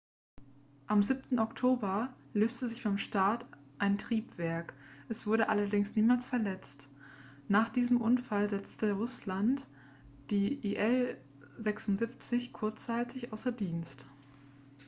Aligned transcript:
am 0.87 1.03
7. 1.03 1.37
oktober 1.37 2.11
löste 2.33 2.67
sich 2.67 2.83
beim 2.85 2.97
start 2.97 3.45
ein 3.77 3.99
triebwerk 3.99 4.73
es 5.09 5.27
wurde 5.27 5.47
allerdings 5.47 5.95
niemand 5.95 6.23
verletzt 6.25 6.89
nach 7.49 7.69
diesem 7.69 8.01
unfall 8.01 8.49
setzte 8.49 8.93
russland 8.93 9.67
die 10.31 10.55
il-76 10.75 12.51
kurzzeitig 12.51 13.31
außer 13.31 13.51
dienst 13.51 14.07